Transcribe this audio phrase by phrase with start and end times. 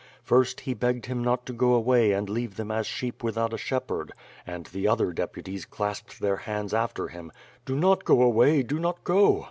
[0.23, 3.57] First, he begged him not to go away and leave them as sheep without a
[3.59, 4.13] shepherd,
[4.47, 7.31] and the other depu ties clasped their hands after him:
[7.65, 9.39] "Do not go away, do not go!"